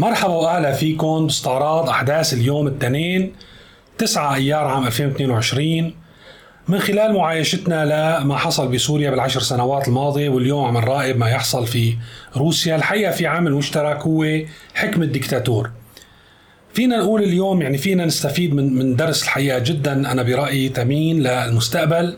[0.00, 1.26] مرحبا وأهلا فيكم.
[1.26, 3.32] باستعراض أحداث اليوم الاثنين
[3.98, 5.94] 9 أيار عام 2022
[6.68, 11.96] من خلال معايشتنا لما حصل بسوريا بالعشر سنوات الماضية واليوم عم نراقب ما يحصل في
[12.36, 12.76] روسيا.
[12.76, 14.40] الحقيقة في عامل مشترك هو
[14.74, 15.70] حكم الدكتاتور
[16.74, 20.12] فينا نقول اليوم يعني فينا نستفيد من من درس الحقيقة جدا.
[20.12, 22.16] أنا برأيي ثمين للمستقبل.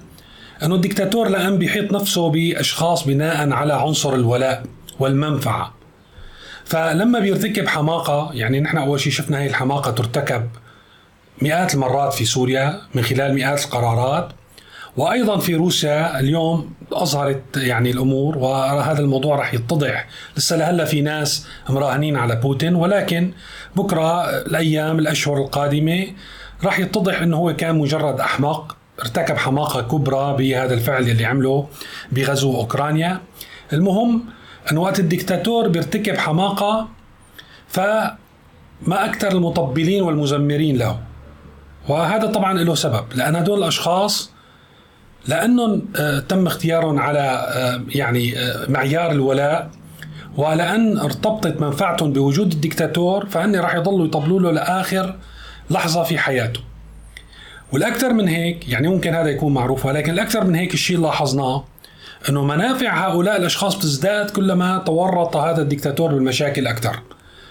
[0.62, 4.62] أنه الدكتاتور لأن بيحيط نفسه بأشخاص بناء على عنصر الولاء
[4.98, 5.81] والمنفعة.
[6.64, 10.48] فلما بيرتكب حماقة يعني نحن أول شيء شفنا هي الحماقة ترتكب
[11.42, 14.28] مئات المرات في سوريا من خلال مئات القرارات.
[14.96, 20.06] وأيضا في روسيا اليوم أظهرت يعني الأمور وهذا الموضوع رح يتضح.
[20.36, 23.32] لسه لهلأ في ناس مراهنين على بوتين ولكن
[23.76, 26.06] بكرة الأيام الأشهر القادمة
[26.64, 31.68] رح يتضح إنه هو كان مجرد احمق ارتكب حماقة كبرى بهذا الفعل اللي عمله
[32.12, 33.20] بغزو أوكرانيا.
[33.72, 34.24] المهم
[34.70, 36.88] انه وقت الدكتاتور بيرتكب حماقة
[37.68, 38.16] فما
[38.88, 40.98] أكثر المطبلين والمزمرين له.
[41.88, 44.30] وهذا طبعا له سبب لأن هدول الأشخاص
[45.28, 47.20] لأنهم آه، تم اختيارهم على
[47.54, 49.70] آه، يعني آه، معيار الولاء
[50.36, 55.16] ولأن ارتبطت منفعتهم بوجود الدكتاتور فهن راح يضلوا يطبلوا له لآخر
[55.70, 56.60] لحظة في حياته.
[57.72, 61.64] والأكثر من هيك يعني ممكن هذا يكون معروف ولكن الأكثر من هيك الشيء اللي لاحظناه
[62.28, 67.02] أنه منافع هؤلاء الأشخاص بتزداد كلما تورط هذا الدكتاتور بالمشاكل أكثر.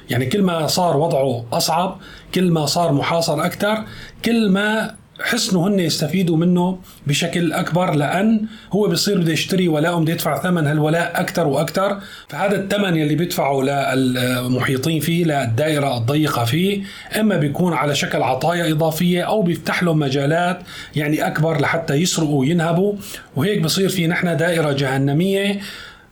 [0.09, 1.97] يعني كل ما صار وضعه أصعب
[2.36, 3.83] كل ما صار محاصر أكثر
[4.25, 10.13] كل ما حسنوا هن يستفيدوا منه بشكل أكبر لأن هو بيصير بده يشتري ولاء بده
[10.13, 16.83] يدفع ثمن هالولاء أكثر وأكثر فهذا الثمن يلي بيدفعه للمحيطين فيه للدائرة الضيقة فيه
[17.19, 20.59] إما بيكون على شكل عطايا إضافية أو بيفتح لهم مجالات
[20.95, 22.94] يعني أكبر لحتى يسرقوا وينهبوا.
[23.35, 25.59] وهيك بصير في نحن دائرة جهنمية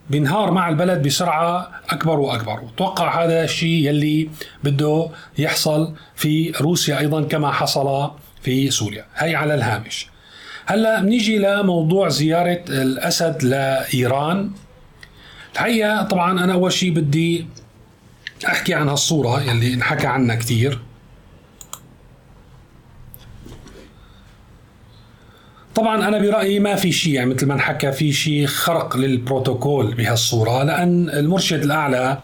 [0.10, 2.60] بينهار مع البلد بسرعة أكبر وأكبر.
[2.64, 4.30] وتوقع هذا الشيء يلي
[4.64, 8.12] بده يحصل في روسيا أيضا كما حصل
[8.44, 9.06] في سوريا.
[9.16, 10.08] هي على الهامش.
[10.66, 14.52] هلا بنيجي لموضوع زيارة الأسد لإيران.
[15.54, 17.46] الحقيقة طبعا أنا أول شيء بدي
[18.48, 20.80] أحكي عن هالصورة يلي انحكى عنها كثير
[25.76, 30.64] طبعا أنا برأيي ما في شيء يعني مثل ما انحكى في شيء خرق للبروتوكول بهالصورة
[30.64, 32.18] لأن المرشد الأعلى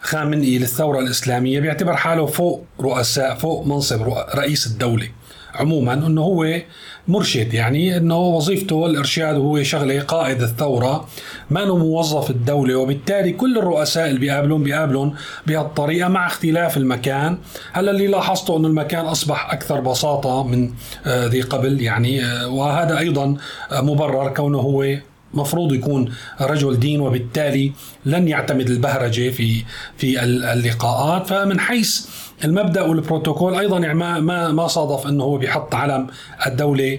[0.00, 4.02] خامنئي للثورة الإسلامية بيعتبر حاله فوق رؤساء فوق منصب
[4.34, 5.08] رئيس الدولة.
[5.54, 6.60] عموما إنه هو
[7.08, 11.08] مرشد يعني إنه وظيفته الارشاد وهو شغلة قائد الثورة
[11.50, 15.14] ما موظف الدولة وبالتالي كل الرؤساء اللي بيقابلون بيقابلون
[15.46, 17.38] بهالطريقة مع اختلاف المكان.
[17.72, 20.70] هلأ اللي لاحظته إنه المكان أصبح أكثر بساطة من
[21.06, 23.36] آه، ذي قبل يعني آه، وهذا أيضا
[23.72, 24.86] مبرر كونه هو
[25.34, 27.72] مفروض يكون رجل دين وبالتالي
[28.04, 29.64] لن يعتمد البهرجة في
[29.96, 31.26] في اللقاءات.
[31.26, 32.06] فمن حيث
[32.44, 36.06] المبدأ والبروتوكول أيضا يعني ما ما ما صادف إنه هو بيحط علم
[36.46, 36.98] الدولة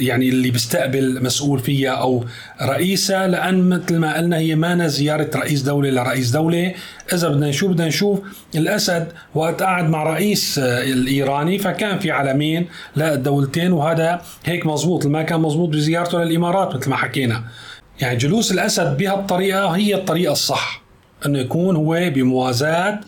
[0.00, 2.24] يعني اللي بيستقبل مسؤول فيها أو
[2.62, 6.74] رئيسها لأن مثل ما قلنا هي ما زيارة رئيس دولة لرئيس دولة.
[7.12, 8.20] إذا بدنا نشوف بدنا نشوف
[8.54, 15.40] الأسد وقت قعد مع رئيس الإيراني فكان في علمين للدولتين وهذا هيك مزبوط ما كان
[15.40, 17.44] مزبوط بزيارته للإمارات مثل ما حكينا.
[18.00, 20.82] يعني جلوس الأسد بهالطريقة هي الطريقة الصح
[21.26, 23.00] إنه يكون هو بموازاة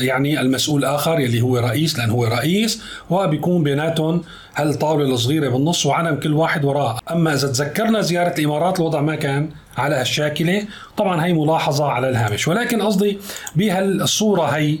[0.00, 4.22] يعني المسؤول الآخر يلي هو رئيس لأن هو رئيس وبيكون بيناتهم
[4.56, 9.50] هالطاولة الصغيرة بالنص وعلم كل واحد وراه، أما إذا تذكرنا زيارة الإمارات الوضع ما كان
[9.76, 10.62] على هالشاكلة،
[10.96, 13.18] طبعا هي ملاحظة على الهامش، ولكن قصدي
[13.56, 14.78] بهالصورة هي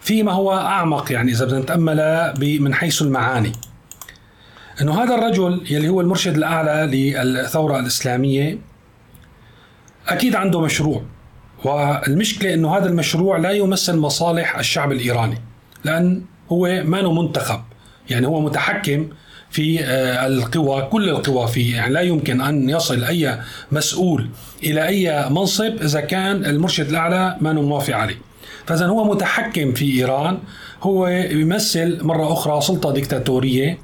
[0.00, 3.52] فيما هو أعمق يعني إذا بدنا نتأمل من حيث المعاني.
[4.80, 8.58] إنه هذا الرجل يلي هو المرشد الأعلى للثورة الإسلامية
[10.08, 11.02] أكيد عنده مشروع.
[11.64, 15.38] والمشكلة أنه هذا المشروع لا يمثل مصالح الشعب الإيراني
[15.84, 17.60] لأن هو ما منتخب.
[18.10, 19.08] يعني هو متحكم
[19.50, 21.76] في آه، القوى كل القوى فيه.
[21.76, 23.38] يعني لا يمكن أن يصل أي
[23.72, 24.28] مسؤول
[24.62, 28.18] إلى أي منصب إذا كان المرشد الأعلى ما موافق عليه.
[28.66, 30.38] فإذا هو متحكم في إيران
[30.82, 33.78] هو يمثل مرة أخرى سلطة ديكتاتورية.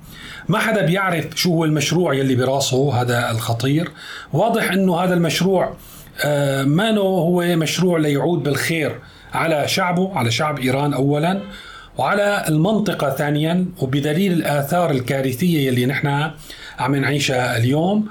[0.49, 3.91] ما حدا بيعرف شو هو المشروع يلي براسه هذا الخطير.
[4.33, 5.75] واضح أنه هذا المشروع
[6.65, 9.01] مانو هو مشروع ليعود بالخير
[9.35, 11.41] على شعبه على شعب إيران اولا
[11.99, 16.31] وعلى المنطقة ثانيا وبدليل الآثار الكارثية اللي نحن
[16.79, 18.09] عم نعيشها اليوم.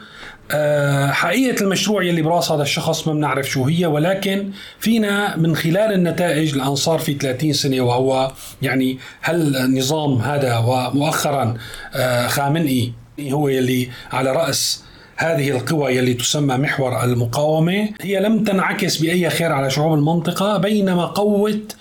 [0.51, 5.93] آه، حقيقة المشروع يلي براس هذا الشخص ما بنعرف شو هي ولكن فينا من خلال
[5.93, 11.57] النتائج الآن صار في 30 سنة وهو يعني هل النظام هذا ومؤخرا
[11.93, 14.83] آه، خامنئي هو يلي على رأس
[15.19, 17.89] هذه القوى يلي تسمى محور المقاومة.
[18.01, 21.75] هي لم تنعكس بأي خير على شعوب المنطقة بينما قوت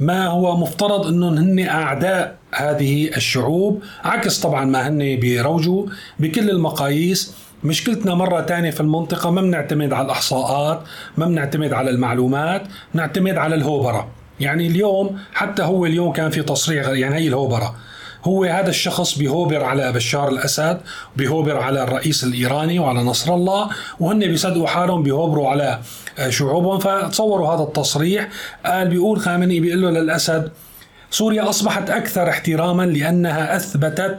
[0.00, 5.86] ما هو مفترض إنهم هن أعداء هذه الشعوب عكس طبعا ما هن بيروجوا
[6.18, 7.34] بكل المقاييس.
[7.64, 10.82] مشكلتنا مرة تانية في المنطقة ما بنعتمد على الإحصاءات
[11.16, 12.62] ما بنعتمد على المعلومات
[12.94, 14.08] بنعتمد على الهوبرة.
[14.40, 17.74] يعني اليوم حتى هو اليوم كان في تصريح يعني هي الهوبرة.
[18.24, 20.80] هو هذا الشخص بيهوبر على بشار الأسد
[21.16, 23.68] بيهوبر على الرئيس الإيراني وعلى نصر الله
[24.00, 25.78] وهن بيصدقوا حالهم بيهوبروا على
[26.28, 28.28] شعوبهم فتصوروا هذا التصريح.
[28.66, 30.50] قال بيقول خامنئي بيقول له للأسد
[31.10, 34.16] سوريا أصبحت أكثر احتراما لأنها أثبتت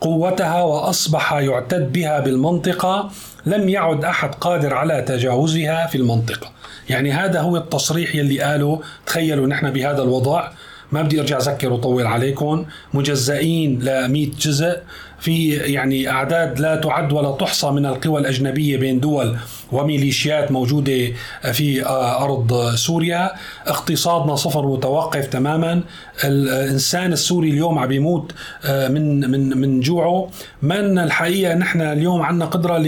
[0.00, 3.10] قوتها وأصبح يعتد بها بالمنطقة
[3.46, 6.50] لم يعد أحد قادر على تجاوزها في المنطقة.
[6.88, 8.80] يعني هذا هو التصريح يلي قاله.
[9.06, 10.48] تخيلوا نحن بهذا الوضع.
[10.94, 12.64] ما بدي أرجع أذكر وطول عليكم.
[12.94, 14.76] مجزئين ل 100 جزء.
[15.20, 19.36] في يعني أعداد لا تعد ولا تحصى من القوى الأجنبية بين دول
[19.72, 21.12] وميليشيات موجودة
[21.52, 21.86] في
[22.20, 23.30] أرض سوريا،
[23.66, 25.82] اقتصادنا صفر متوقف تماما،
[26.24, 28.32] الإنسان السوري اليوم عم بيموت
[28.68, 30.30] من من من جوعه،
[30.62, 32.86] من الحقيقة نحن اليوم عندنا قدرة ل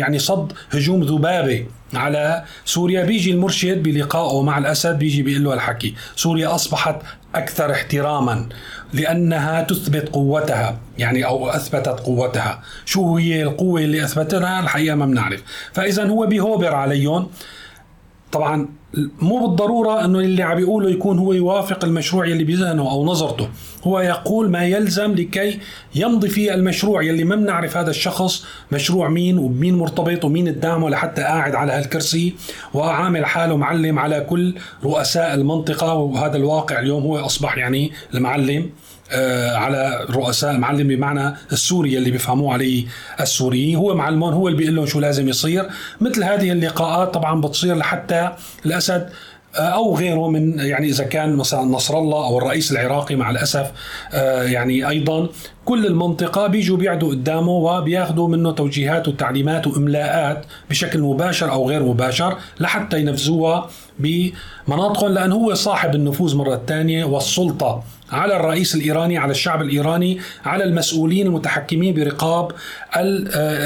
[0.00, 3.04] يعني صد هجوم ذبابة على سوريا.
[3.04, 6.96] بيجي المرشد بلقائه مع الأسد بيجي بيقول له الحكي سوريا أصبحت
[7.34, 8.48] أكثر احتراما
[8.92, 12.62] لأنها تثبت قوتها يعني أو أثبتت قوتها.
[12.84, 15.42] شو هي القوة اللي أثبتتها؟ الحقيقة ما بنعرف.
[15.72, 17.30] فإذا هو بيهوبر عليهم
[18.32, 18.68] طبعا
[19.22, 23.48] مو بالضرورة إنه اللي عم بيقوله يكون هو يوافق المشروع يلي بذهنه أو نظرته.
[23.84, 25.58] هو يقول ما يلزم لكي
[25.94, 31.22] يمضي في المشروع يلي ما بنعرف هذا الشخص مشروع مين ومين مرتبط ومين الدعمه لحتى
[31.22, 32.34] قاعد على هالكرسي
[32.74, 34.54] وعامل حاله معلم على كل
[34.84, 38.70] رؤساء المنطقة وهذا الواقع اليوم هو أصبح يعني المعلم.
[39.54, 42.86] على رؤساء المعلم بمعنى السوري اللي بيفهموه عليه
[43.20, 43.76] السوريين.
[43.76, 45.68] هو معلمون هو اللي بيقول لهم شو لازم يصير.
[46.00, 48.30] مثل هذه اللقاءات طبعا بتصير لحتى
[48.66, 49.10] الأسد
[49.56, 53.72] آه، أو غيره من يعني إذا كان مثلا نصر الله أو الرئيس العراقي مع الأسف
[54.14, 55.28] آه، يعني أيضا
[55.64, 62.36] كل المنطقة بيجوا بيعدوا قدامه وبياخذوا منه توجيهات وتعليمات وإملاءات بشكل مباشر أو غير مباشر
[62.60, 67.82] لحتى ينفذوها بمناطقهم لأن هو صاحب النفوذ مرة ثانية والسلطة
[68.12, 72.52] على الرئيس الإيراني على الشعب الإيراني على المسؤولين المتحكمين برقاب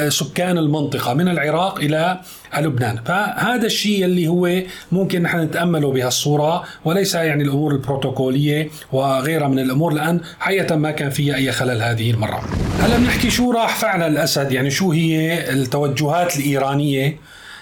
[0.09, 2.19] سكان المنطقة من العراق إلى
[2.57, 2.99] لبنان.
[3.05, 4.61] فهذا الشيء اللي هو
[4.91, 11.09] ممكن نحن نتأمله بهالصورة وليس يعني الأمور البروتوكولية وغيرها من الأمور لأن حقيقة ما كان
[11.09, 12.43] فيها أي خلل هذه المرة.
[12.79, 17.17] هلا بنحكي شو راح فعل الأسد؟ يعني شو هي التوجهات الإيرانية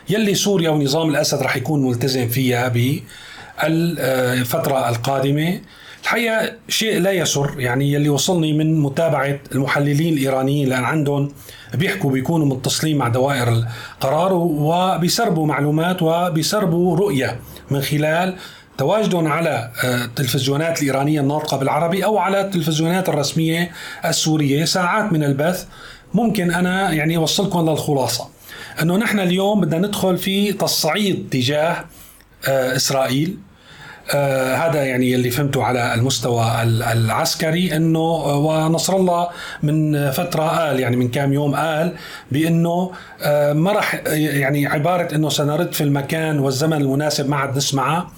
[0.10, 2.68] يلي سوريا ونظام الأسد رح يكون ملتزم فيها
[3.64, 5.60] بالفترة القادمة؟
[6.02, 11.32] الحقيقة شيء لا يسر يعني يلي وصلني من متابعة المحللين الإيرانيين لأن عندهم
[11.74, 17.40] بيحكوا بيكونوا متصلين مع دوائر القرار وبيسربوا معلومات وبيسربوا رؤية
[17.72, 18.36] من خلال
[18.78, 23.72] تواجدهم على التلفزيونات آه، الإيرانية الناطقة بالعربي أو على التلفزيونات الرسمية
[24.06, 24.66] السورية.
[24.66, 25.66] ساعات من البث
[26.14, 28.28] ممكن أنا يعني أوصلكم للخلاصة
[28.82, 31.86] أنه نحن اليوم بدنا ندخل في تصعيد تجاه
[32.48, 33.38] آه، إسرائيل.
[34.16, 36.62] آه هذا يعني اللي فهمته على المستوى
[36.92, 39.28] العسكري إنه آه ونصر الله
[39.64, 41.94] من فترة قال يعني من كام يوم قال
[42.32, 42.92] بإنه
[43.22, 48.12] آه ما راح يعني عبارة إنه سنرد في المكان والزمن المناسب ما عاد نسمعها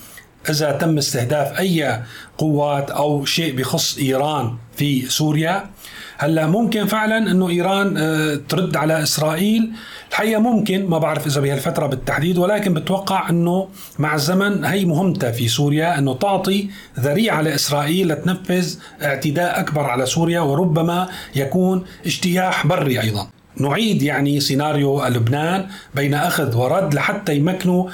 [0.50, 2.00] إذا تم استهداف أي
[2.38, 5.70] قوات أو شيء بخص إيران في سوريا.
[6.18, 9.72] هلا ممكن فعلا إنه إيران آه، ترد على إسرائيل.
[10.10, 13.68] الحقيقة ممكن ما بعرف إذا بهالفترة بالتحديد ولكن بتوقع إنه
[14.00, 20.40] مع الزمن هي مهمتها في سوريا إنه تعطي ذريعة لإسرائيل لتنفذ اعتداء أكبر على سوريا
[20.42, 23.28] وربما يكون اجتياح بري أيضا.
[23.58, 27.90] نعيد يعني سيناريو لبنان بين أخذ ورد لحتى يمكنوا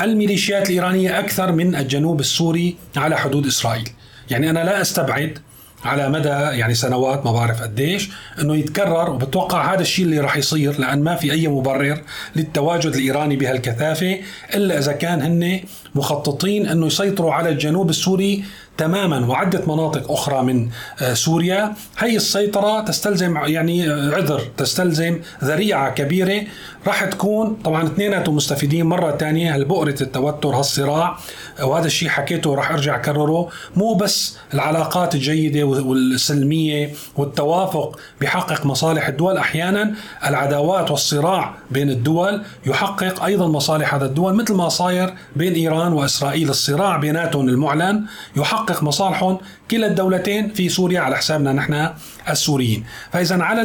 [0.00, 3.88] الميليشيات الإيرانية أكثر من الجنوب السوري على حدود إسرائيل.
[4.30, 5.38] يعني أنا لا أستبعد
[5.84, 8.10] على مدى يعني سنوات ما بعرف قديش
[8.40, 12.00] إنه يتكرر وبتوقع هذا الشيء اللي راح يصير لأن ما في أي مبرر
[12.36, 14.18] للتواجد الإيراني بهالكثافة
[14.54, 15.60] إلا إذا كان هن
[15.94, 18.44] مخططين إنه يسيطروا على الجنوب السوري
[18.78, 19.26] تماما.
[19.26, 20.68] وعدة مناطق أخرى من
[21.02, 21.74] آه، سوريا.
[21.98, 26.42] هي السيطرة تستلزم يعني آه، عذر تستلزم ذريعة كبيرة.
[26.86, 28.86] راح تكون طبعا اثنيناتهم مستفيدين.
[28.86, 31.18] مرة ثانية هالبؤرة التوتر هالصراع؟
[31.62, 33.48] وهذا الشيء حكيته راح أرجع أكرره.
[33.76, 39.94] مو بس العلاقات الجيدة والسلمية والتوافق بيحقق مصالح الدول أحيانا
[40.26, 44.34] العداوات والصراع بين الدول يحقق أيضا مصالح هذا الدول.
[44.34, 48.04] مثل ما صاير بين إيران وإسرائيل الصراع بيناتهم المعلن
[48.36, 49.38] يحقق تحقق مصالحهم
[49.70, 51.88] كلا الدولتين في سوريا على حسابنا نحن
[52.28, 52.84] السوريين.
[53.12, 53.62] فإذا على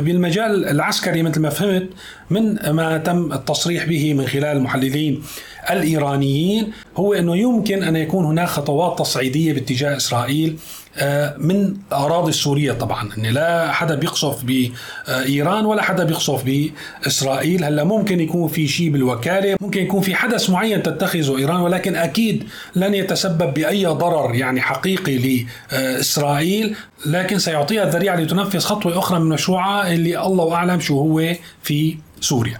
[0.00, 1.88] بالمجال العسكري مثل ما فهمت
[2.30, 5.22] من ما تم التصريح به من خلال المحللين
[5.70, 10.58] الإيرانيين هو إنه يمكن أن يكون هناك خطوات تصعيدية باتجاه إسرائيل
[10.96, 13.08] آه، من أراضي السورية طبعا.
[13.18, 17.64] ان لا حدا بيقصف بإيران ولا حدا بيقصف بإسرائيل.
[17.64, 22.44] هلأ ممكن يكون في شيء بالوكالة ممكن يكون في حدث معين تتخذه إيران ولكن أكيد
[22.76, 26.76] لن يتسبب بأي ضرر يعني حقيقي لإسرائيل.
[27.06, 32.58] لكن سيعطيها الذريعة لتنفذ خطوة أخرى من مشروعها اللي الله أعلم شو هو في سوريا.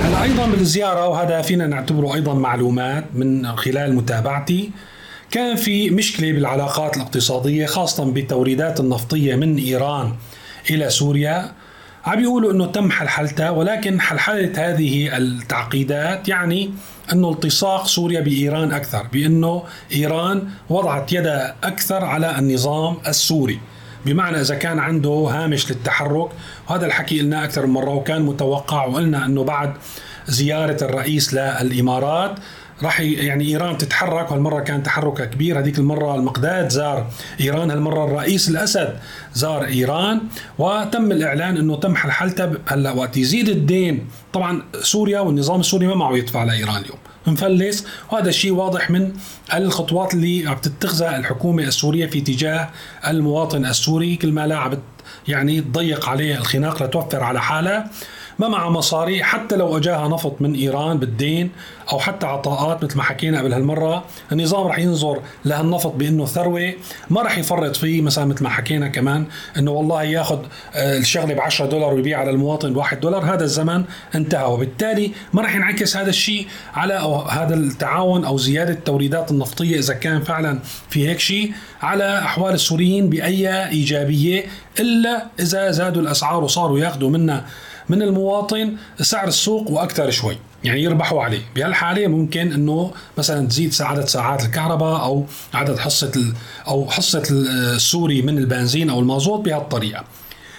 [0.00, 4.70] هلا أيضا بالزيارة وهذا فينا نعتبره أيضا معلومات من خلال متابعتي.
[5.30, 10.14] كان في مشكلة بالعلاقات الاقتصادية خاصه بالتوريدات النفطية من إيران
[10.70, 11.52] إلى سوريا.
[12.04, 16.70] عم بيقولوا إنه تم حلحلتها ولكن حلحله هذه التعقيدات يعني
[17.12, 23.60] إنه التصاق سوريا بإيران أكثر بإنه إيران وضعت يدها أكثر على النظام السوري.
[24.06, 26.28] بمعنى إذا كان عنده هامش للتحرك
[26.68, 29.74] وهذا الحكي قلناه أكثر من مرة وكان متوقع وقلنا أنه بعد
[30.26, 32.38] زيارة الرئيس للإمارات
[32.82, 35.58] راح يعني إيران تتحرك وهالمرة كان تحركها كبير.
[35.58, 38.98] هذيك المرة المقداد زار إيران هالمرة الرئيس الأسد
[39.34, 40.20] زار إيران.
[40.58, 44.08] وتم الإعلان إنه تم حلحلتها هلأ وقت يزيد الدين.
[44.32, 46.98] طبعا سوريا والنظام السوري ما معه يدفع لإيران اليوم.
[47.26, 47.86] مفلس.
[48.12, 49.12] وهذا الشيء واضح من
[49.54, 52.70] الخطوات اللي عم تتخذها الحكومة السورية في اتجاه
[53.06, 54.16] المواطن السوري.
[54.16, 54.78] كل ما لا عم
[55.28, 57.90] يعني تضيق عليه الخناق لتوفر على حالها
[58.38, 61.50] ما معها مصاري حتى لو أجاها نفط من إيران بالدين
[61.92, 66.72] أو حتى عطاءات مثل ما حكينا قبل هالمرة النظام رح ينظر لهالنفط بإنه ثروة
[67.10, 69.26] ما رح يفرط فيه مثلا مثل ما حكينا كمان
[69.58, 70.38] إنه والله ياخذ
[70.74, 74.44] آه، الشغلة ب 10 دولار ويبيع على المواطن ب 1 دولار هذا الزمن انتهى.
[74.44, 79.94] وبالتالي ما رح ينعكس هذا الشيء على أو هذا التعاون أو زيادة التوريدات النفطية إذا
[79.94, 80.58] كان فعلا
[80.90, 84.44] في هيك شيء على أحوال السوريين بأي إيجابية
[84.80, 87.44] إلا إذا زادوا الأسعار وصاروا ياخذوا منا
[87.88, 91.42] من المواطن سعر السوق وأكثر شوي يعني يربحوا عليه.
[91.56, 96.32] بهالحالة ممكن إنه مثلا تزيد عدد ساعات الكهرباء أو عدد حصة
[96.68, 100.04] أو حصة السوري من البنزين أو المازوت بهالطريقة.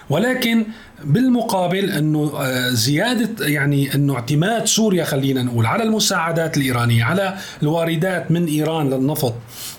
[0.09, 0.65] ولكن
[1.03, 8.31] بالمقابل أنه آه، زيادة يعني أنه اعتماد سوريا خلينا نقول على المساعدات الإيرانية على الواردات
[8.31, 9.33] من إيران للنفط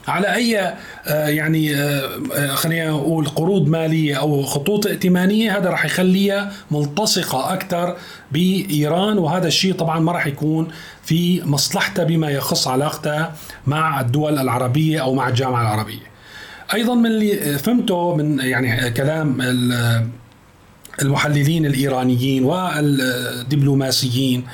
[0.09, 6.53] على أي آه، يعني آه، خلينا نقول قروض مالية أو خطوط ائتمانية هذا راح يخليها
[6.71, 7.97] ملتصقة أكثر
[8.33, 10.69] بإيران وهذا الشيء طبعا ما راح يكون
[11.03, 13.35] في مصلحتها بما يخص علاقتها
[13.67, 16.17] مع الدول العربية أو مع الجامعة العربية.
[16.75, 19.41] أيضا من اللي فهمته من يعني كلام
[21.03, 24.45] المحللين الإيرانيين والدبلوماسيين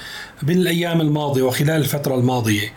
[0.43, 2.73] بالأيام الماضية وخلال الفترة الماضية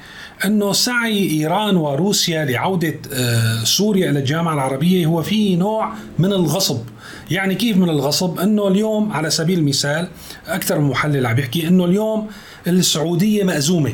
[0.46, 6.80] أنه سعي إيران وروسيا لعودة آه، سوريا إلى الجامعة العربية هو في نوع من الغصب.
[7.32, 10.08] يعني كيف من الغصب؟ أنه اليوم على سبيل المثال
[10.48, 12.28] أكثر محلل عم يحكي أنه اليوم
[12.68, 13.94] السعودية مأزومة.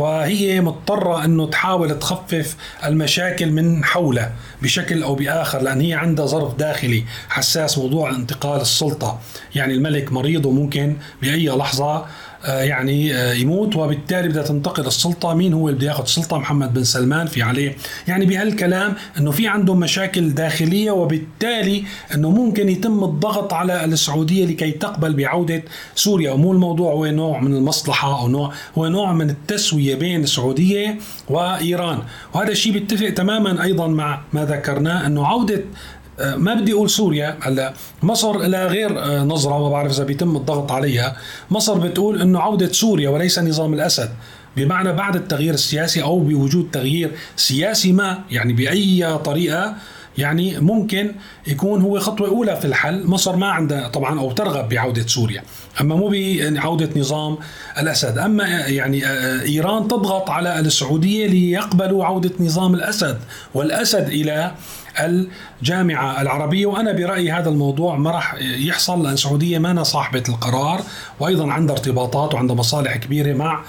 [0.00, 6.54] وهي مضطرة أنه تحاول تخفف المشاكل من حولها بشكل أو بآخر لأن هي عندها ظرف
[6.54, 9.20] داخلي حساس موضوع انتقال السلطة.
[9.54, 12.06] يعني الملك مريض وممكن بأي لحظة
[12.44, 15.34] يعني آه، يموت وبالتالي بدها تنتقل السلطة.
[15.34, 17.76] مين هو اللي بده ياخذ السلطه محمد بن سلمان في عليه.
[18.08, 24.70] يعني بهالكلام إنه في عندهم مشاكل داخلية وبالتالي إنه ممكن يتم الضغط على السعودية لكي
[24.70, 25.62] تقبل بعودة
[25.94, 26.32] سوريا.
[26.32, 31.98] ومو الموضوع هو نوع من المصلحة أو نوع هو نوع من التسوية بين السعودية وإيران.
[32.34, 37.36] وهذا الشيء بيتفق تماما أيضا مع ما ذكرناه إنه عودة آه، ما بدي أقول سوريا
[37.40, 41.16] هلا مصر لها غير آه، نظرة ما بعرف إذا بيتم الضغط عليها.
[41.50, 44.10] مصر بتقول إنه عودة سوريا وليس نظام الأسد
[44.56, 49.74] بمعنى بعد التغيير السياسي أو بوجود تغيير سياسي ما يعني بأي طريقة
[50.18, 51.12] يعني ممكن
[51.46, 53.06] يكون هو خطوة أولى في الحل.
[53.06, 55.42] مصر ما عندها طبعا أو ترغب بعودة سوريا
[55.80, 57.38] أما مو بعودة نظام
[57.78, 58.18] الأسد.
[58.18, 63.18] أما يعني آه، إيران تضغط على السعودية ليقبلوا عودة نظام الأسد
[63.54, 64.52] والأسد إلى
[65.00, 70.80] الجامعة العربية وأنا برأيي هذا الموضوع ما راح يحصل لأن السعودية ما صاحبة القرار
[71.20, 73.62] وأيضا عندها ارتباطات وعندها مصالح كبيرة مع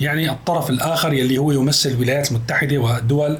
[0.00, 3.38] يعني الطرف الآخر يلي هو يمثل الولايات المتحدة والدول.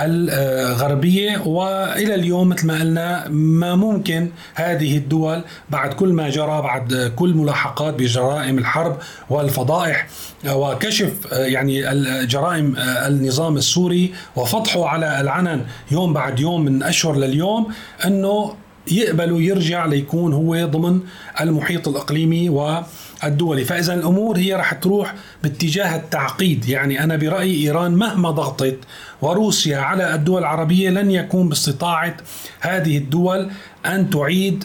[0.00, 7.12] الغربية وإلى اليوم مثل ما قلنا ما ممكن هذه الدول بعد كل ما جرى بعد
[7.16, 8.98] كل ملاحقات بجرائم الحرب
[9.30, 10.06] والفضائح
[10.48, 11.82] وكشف يعني
[12.26, 17.66] جرائم النظام السوري وفضحه على العنن يوم بعد يوم من أشهر لليوم
[18.06, 18.54] أنه
[18.90, 21.00] يقبلوا يرجع ليكون هو ضمن
[21.40, 22.80] المحيط الإقليمي و
[23.24, 26.68] الدولي فإذا الأمور هي رح تروح باتجاه التعقيد.
[26.68, 28.78] يعني أنا برأيي إيران مهما ضغطت
[29.22, 32.16] وروسيا على الدول العربية لن يكون باستطاعة
[32.60, 33.50] هذه الدول
[33.86, 34.64] أن تعيد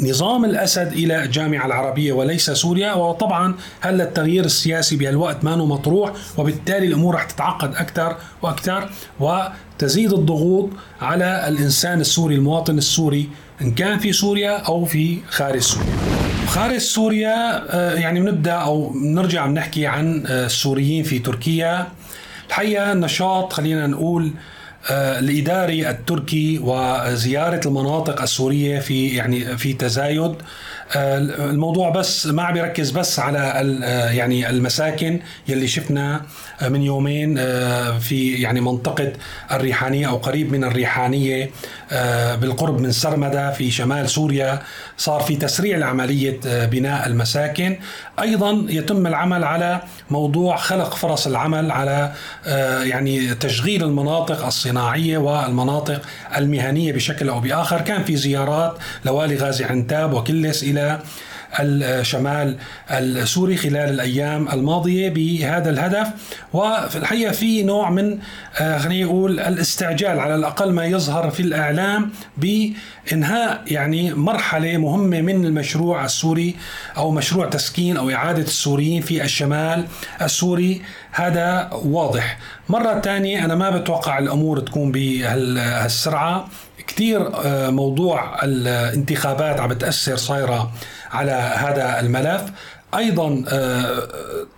[0.00, 2.94] نظام الأسد إلى الجامعة العربية وليس سوريا.
[2.94, 10.70] وطبعا هلا التغيير السياسي بهالوقت ما مطروح؟ وبالتالي الأمور رح تتعقد أكثر وأكثر وتزيد الضغوط
[11.00, 13.28] على الإنسان السوري المواطن السوري
[13.60, 15.86] إن كان في سوريا أو في خارج سوريا.
[16.46, 21.88] خارج سوريا آه، يعني بنبدأ أو بنرجع بنحكي عن آه، السوريين في تركيا
[22.48, 24.30] الحقيقة النشاط خلينا نقول
[24.90, 30.34] آه، الإداري التركي وزيارة المناطق السورية في يعني في تزايد
[30.96, 36.22] الموضوع بس ما عم يركز بس على آه، يعني المساكن يلي شفنا
[36.62, 37.36] من يومين
[37.98, 39.12] في يعني منطقة
[39.52, 41.50] الريحانية أو قريب من الريحانية
[42.40, 44.62] بالقرب من سرمدة في شمال سوريا.
[44.96, 47.76] صار في تسريع لعملية بناء المساكن.
[48.20, 52.12] أيضا يتم العمل على موضوع خلق فرص العمل على
[52.84, 56.02] يعني تشغيل المناطق الصناعية والمناطق
[56.36, 57.80] المهنية بشكل أو بآخر.
[57.80, 60.73] كان في زيارات لوالي غازي عنتاب وكلس إلى
[61.60, 62.56] الشمال
[62.90, 66.08] السوري خلال الأيام الماضية بهذا الهدف.
[66.52, 68.18] وفي الحقيقة في نوع من
[68.60, 75.44] آه، خلينا نقول الاستعجال على الأقل ما يظهر في الإعلام بإنهاء يعني مرحلة مهمة من
[75.46, 76.56] المشروع السوري
[76.96, 79.84] أو مشروع تسكين أو إعادة السوريين في الشمال
[80.22, 80.82] السوري.
[81.12, 82.38] هذا واضح.
[82.68, 86.48] مرة ثانية أنا ما بتوقع الأمور تكون بهالسرعة
[86.86, 90.72] كثير آه، موضوع الانتخابات عم بتأثر صايرة
[91.12, 92.42] على هذا الملف.
[92.94, 94.08] أيضا آه،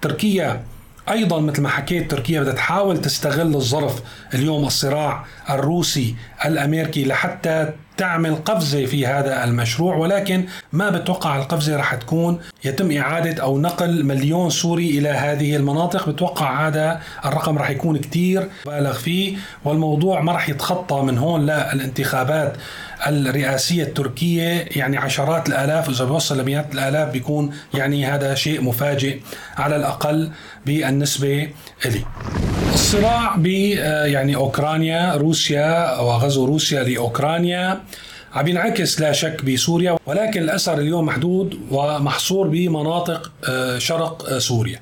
[0.03, 0.63] تركيا
[1.11, 4.03] أيضا مثل ما حكيت تركيا بدها تحاول تستغل الظرف
[4.35, 6.15] اليوم الصراع الروسي
[6.45, 13.43] الأمريكي لحتى تعمل قفزة في هذا المشروع ولكن ما بتوقع القفزة رح تكون يتم إعادة
[13.43, 16.09] أو نقل مليون سوري إلى هذه المناطق.
[16.09, 22.57] بتوقع هذا الرقم رح يكون كتير بالغ فيه والموضوع ما رح يتخطى من هون للانتخابات
[23.07, 24.69] الرئاسية التركية.
[24.77, 29.21] يعني عشرات الآلاف إذا بيوصل لمئات الآلاف بيكون يعني هذا شيء مفاجئ
[29.57, 30.31] على الأقل
[30.67, 31.49] بالنسبة
[31.85, 32.05] لي
[32.75, 37.81] الصراع ب يعني أوكرانيا روسيا وغزو روسيا لأوكرانيا.
[38.37, 44.81] عم ينعكس لا شك بسوريا ولكن الأثر اليوم محدود ومحصور بمناطق آه، شرق آه، سوريا.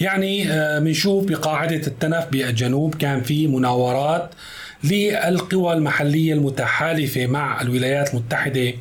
[0.00, 0.44] يعني
[0.80, 4.30] بنشوف آه، بقاعدة التنف بالجنوب كان في مناورات
[4.84, 8.72] للقوى المحلية المتحالفة مع الولايات المتحدة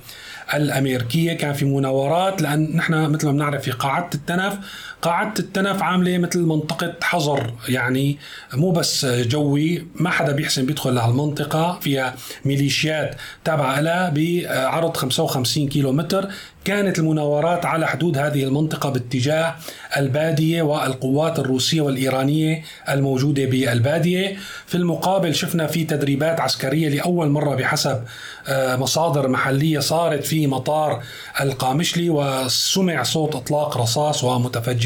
[0.54, 1.34] الأمريكية.
[1.34, 4.58] كان في مناورات لأن نحن مثل ما بنعرف في قاعدة التنف
[5.02, 8.18] قاعدة التنف عاملة مثل منطقة حظر يعني
[8.54, 15.92] مو بس جوي ما حدا بيحسن بيدخل لهالمنطقة فيها ميليشيات تابعة لها بعرض 55 كيلو
[15.92, 16.30] متر
[16.66, 19.56] كانت المناورات على حدود هذه المنطقة باتجاه
[19.98, 24.38] البادية والقوات الروسية والإيرانية الموجودة بالبادية.
[24.66, 28.04] في المقابل شفنا في تدريبات عسكرية لأول مرة بحسب
[28.48, 31.04] آه، مصادر محلية صارت في مطار
[31.42, 34.85] القامشلي وسمع صوت إطلاق رصاص ومتفجرات.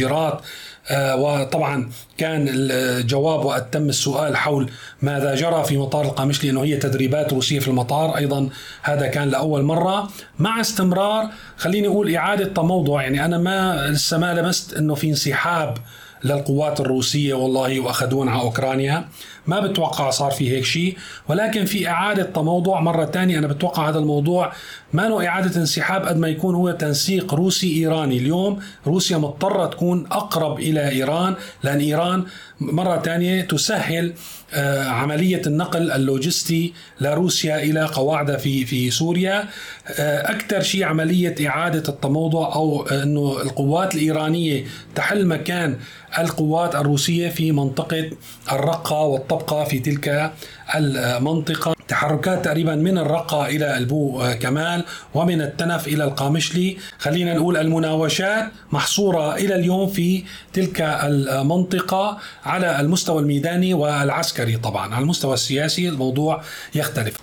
[0.92, 4.70] آه، وطبعا كان الجواب وقت تم السؤال حول
[5.02, 8.18] ماذا جرى في مطار القامشلي إنه هي تدريبات روسيه في المطار.
[8.18, 8.50] أيضا
[8.82, 10.10] هذا كان لأول مرة.
[10.40, 13.02] مع استمرار خليني أقول إعادة تموضع.
[13.02, 15.78] يعني أنا ما لسه ما لمست إنه في انسحاب
[16.24, 19.08] للقوات الروسية والله وأخذون على أوكرانيا.
[19.50, 24.00] ما بتوقع صار في هيك شيء ولكن في إعادة تموضع مرة ثانية أنا بتوقع هذا
[24.00, 24.52] الموضوع
[24.94, 28.18] ما له إعادة انسحاب قد ما يكون هو تنسيق روسي إيراني.
[28.18, 32.24] اليوم روسيا مضطرة تكون أقرب إلى إيران لأن إيران
[32.60, 34.14] مرة ثانية تسهل
[34.54, 39.48] آه، عملية النقل اللوجستي لروسيا إلى قواعدها في في سوريا.
[39.88, 45.78] آه، أكثر شيء عملية إعادة التموضع أو أنه القوات الإيرانية تحل مكان
[46.18, 48.10] القوات الروسية في منطقة
[48.52, 49.02] الرقة
[49.40, 50.32] والطبقة في تلك
[50.76, 51.76] المنطقة.
[51.88, 56.78] تحركات تقريبا من الرقة إلى البو كمال ومن التنف إلى القامشلي.
[57.00, 60.24] خلينا نقول المناوشات محصورة إلى اليوم في
[60.54, 64.94] تلك المنطقة على المستوى الميداني والعسكري طبعا.
[64.94, 66.42] على المستوى السياسي الموضوع
[66.76, 67.16] يختلف.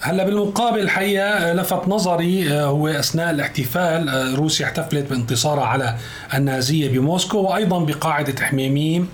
[0.00, 5.96] هلأ بالمقابل الحقيقة لفت نظري آه، هو أثناء الاحتفال آه، روسيا احتفلت بانتصارها على
[6.34, 9.08] النازية بموسكو وأيضا بقاعدة حميميم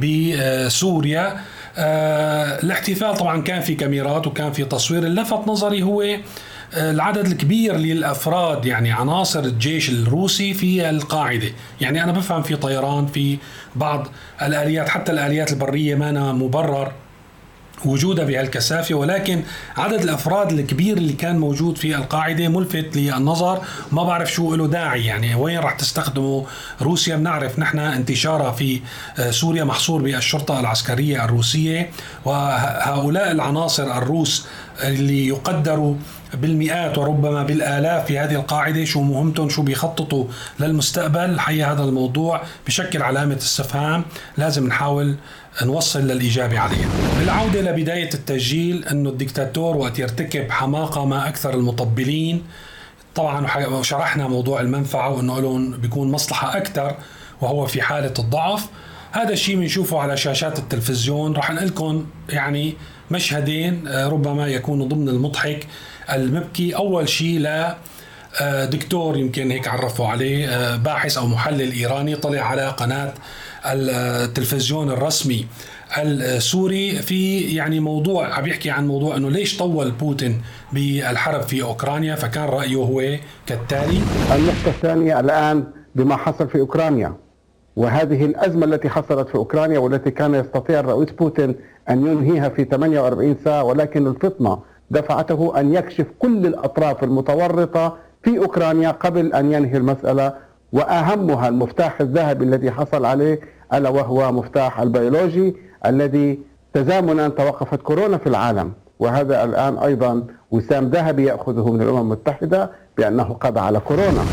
[0.00, 1.40] بسوريا.
[1.78, 5.02] آه، الاحتفال طبعا كان في كاميرات وكان في تصوير.
[5.02, 6.04] اللي لفت نظري هو
[6.76, 11.48] العدد الكبير للأفراد يعني عناصر الجيش الروسي في القاعدة،
[11.80, 13.38] يعني أنا بفهم في طيران في
[13.76, 14.08] بعض
[14.42, 16.92] الآليات حتى الآليات البرية ما مبرر.
[17.84, 19.42] وجودها بهالكثافة ولكن
[19.76, 23.62] عدد الأفراد الكبير اللي كان موجود في القاعدة ملفت للنظر.
[23.92, 26.46] ما بعرف شو له داعي يعني وين راح تستخدمه؟
[26.82, 28.80] روسيا بنعرف نحن انتشارها في
[29.18, 31.90] آه، سوريا محصور بالشرطة العسكرية الروسية.
[32.24, 34.46] وهؤلاء العناصر الروس
[34.82, 35.94] اللي يقدروا
[36.34, 40.24] بالمئات وربما بالآلاف في هذه القاعدة شو مهمتهم؟ شو بيخططوا
[40.60, 44.04] للمستقبل؟ الحقيقة هذا الموضوع بشكل علامة استفهام.
[44.38, 45.16] لازم نحاول
[45.62, 46.84] نوصل للاجابه عليه.
[47.18, 52.42] بالعودة لبدايه التسجيل انه الدكتاتور وقت يرتكب حماقة ما أكثر المطبلين.
[53.14, 56.96] طبعا شرحنا موضوع المنفعة وأنه لهم بيكون مصلحة أكثر
[57.40, 58.66] وهو في حالة الضعف.
[59.12, 61.32] هذا الشيء بنشوفه على شاشات التلفزيون.
[61.32, 62.74] راح نقول لكم يعني
[63.10, 65.66] مشهدين آه، ربما يكونوا ضمن المضحك
[66.12, 66.76] المبكي.
[66.76, 67.74] أول شيء ل
[68.40, 73.14] آه، دكتور يمكن هيك عرفوا عليه آه، باحث أو محلل إيراني طلع على قناة
[73.72, 75.46] التلفزيون الرسمي
[75.98, 80.40] السوري في يعني موضوع عم يحكي عن موضوع إنه ليش طول بوتين
[80.72, 83.02] بالحرب في أوكرانيا فكان رأيه هو
[83.46, 84.00] كالتالي.
[84.36, 87.12] النقطة الثانية الآن بما حصل في أوكرانيا
[87.76, 91.54] وهذه الأزمة التي حصلت في أوكرانيا والتي كان يستطيع الرئيس بوتين
[91.90, 94.58] أن ينهيها في 48 ساعة ولكن الفطنة
[94.90, 100.34] دفعته أن يكشف كل الأطراف المتورطة في أوكرانيا قبل أن ينهي المسألة
[100.72, 103.40] وأهمها المفتاح الذهبي الذي حصل عليه
[103.74, 106.38] ألا وهو مفتاح البيولوجي الذي
[106.74, 108.72] تزامنا توقفت كورونا في العالم.
[108.98, 114.24] وهذا الآن أيضا وسام ذهبي يأخذه من الأمم المتحدة بأنه قضى على كورونا.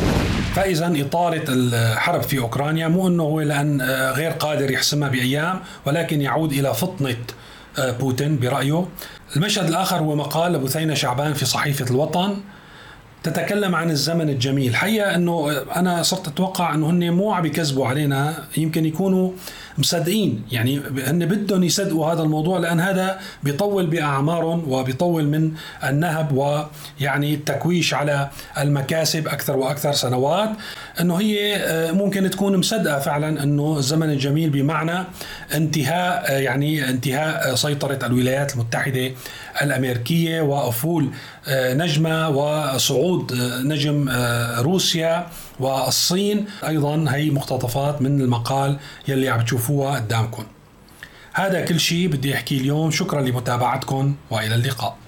[0.54, 3.82] فاذا اطاله الحرب في أوكرانيا مو أنه هو لأن
[4.15, 7.15] غير قادر يحسمها بأيام ولكن يعود إلى فطنة
[7.80, 8.86] بوتين برأيه.
[9.36, 12.36] المشهد الآخر هو مقال لبثينه شعبان في صحيفة الوطن.
[13.24, 14.76] تتكلم عن الزمن الجميل.
[14.76, 19.32] حقيقة أنه أنا صرت أتوقع أنه هن مو عم يكذبوا علينا يمكن يكونوا
[19.78, 20.42] مصدقين.
[20.52, 25.52] يعني هن بدهم يصدقوا هذا الموضوع لأن هذا بيطول بأعمارهم وبيطول من
[25.84, 30.50] النهب ويعني التكويش على المكاسب أكثر وأكثر سنوات.
[31.02, 35.06] أنه هي آه، ممكن تكون مصدقة فعلا أنه الزمن الجميل بمعنى
[35.54, 39.12] انتهاء آه، يعني انتهاء سيطرة الولايات المتحدة
[39.62, 41.10] الأمريكية وأفول
[41.48, 44.10] آه، نجمة وصعود نجم
[44.60, 45.28] روسيا
[45.60, 46.46] والصين.
[46.68, 50.44] أيضا هي مقتطفات من المقال يلي عم تشوفوها قدامكم.
[51.34, 52.92] هذا كل شيء بدي أحكي اليوم.
[52.92, 55.03] شكرا لمتابعتكم وإلى اللقاء.